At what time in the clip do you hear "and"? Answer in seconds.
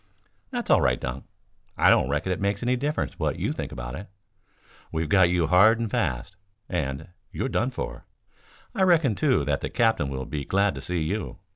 5.79-5.91, 6.67-7.09